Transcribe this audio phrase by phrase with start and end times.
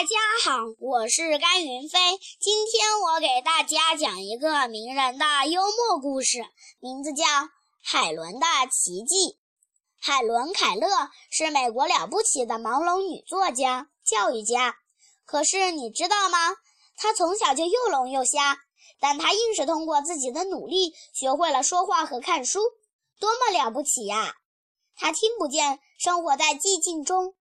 [0.00, 1.98] 大家好，我是甘云飞。
[2.40, 6.38] 今天我给大家讲一个名人的幽默故事，
[6.78, 7.22] 名字叫
[7.82, 9.16] 《海伦的奇迹》。
[9.98, 10.86] 海伦·凯勒
[11.30, 14.74] 是美国了不起的盲聋女作家、教育家。
[15.26, 16.56] 可是你知道吗？
[16.96, 18.56] 她从小就又聋又瞎，
[19.00, 22.60] 但她硬是通过自己的努力学会了说话和看书，
[23.18, 24.36] 多么了不起呀！
[24.96, 27.34] 她听不见，生活在寂静中，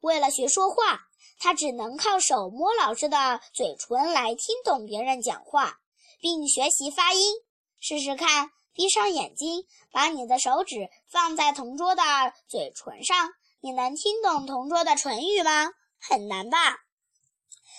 [0.00, 1.05] 为了学说话。
[1.38, 5.78] 他只能靠手摸老师的嘴唇来听懂别人讲话，
[6.20, 7.34] 并学习发音。
[7.78, 12.02] 试试看，闭上眼睛，把你的手指放在同桌的
[12.48, 15.70] 嘴唇上，你能听懂同桌的唇语吗？
[16.00, 16.78] 很难吧？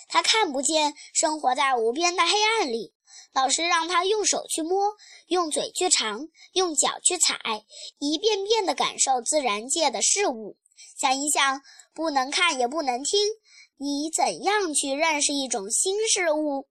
[0.08, 2.94] 他看不见，生活在无边的黑暗里。
[3.34, 4.94] 老师让他用手去摸，
[5.26, 7.36] 用嘴去尝，用脚去踩，
[7.98, 10.56] 一遍遍地感受自然界的事物。
[10.96, 11.60] 想一想，
[11.92, 13.20] 不能看也不能听。
[13.80, 16.66] 你怎样去认识一种新事物？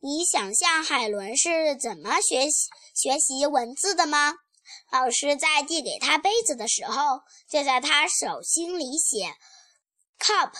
[0.00, 4.32] 你想象海伦是怎么学习学习文字的吗？
[4.90, 9.34] 老师在递给他杯子的时候，就在他手心里写
[10.18, 10.50] “cup”；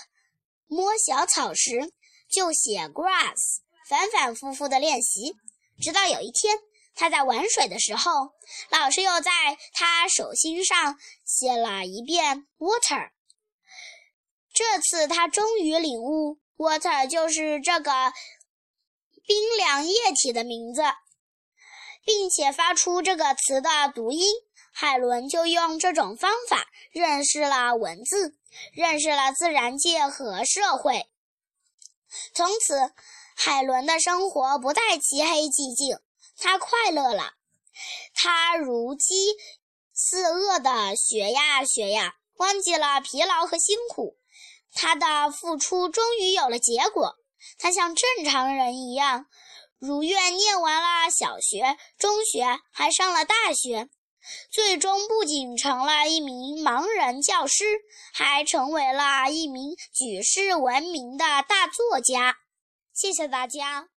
[0.67, 1.93] 摸小草时
[2.31, 5.33] 就写 “grass”，反反复复的练习，
[5.81, 6.55] 直到有一天
[6.93, 8.11] 他在玩水的时候，
[8.69, 13.09] 老师又在他手心上写了一遍 “water”。
[14.59, 18.11] 这次他终于领悟，water 就是这个
[19.25, 20.81] 冰凉液体的名字，
[22.03, 24.21] 并且发出这个词的读音。
[24.73, 28.35] 海伦就用这种方法认识了文字，
[28.73, 31.09] 认识了自然界和社会。
[32.33, 32.91] 从此，
[33.37, 35.99] 海伦的生活不再漆黑寂静，
[36.35, 37.35] 他快乐了。
[38.13, 39.37] 他如饥
[39.93, 44.17] 似饿地学呀学呀，忘记了疲劳和辛苦。
[44.73, 47.15] 他的付出终于有了结果，
[47.57, 49.25] 他像正常人一样，
[49.79, 53.89] 如愿念完了小学、中学，还上了大学，
[54.51, 57.65] 最终不仅成了一名盲人教师，
[58.13, 62.37] 还成为了一名举世闻名的大作家。
[62.93, 63.87] 谢谢大家。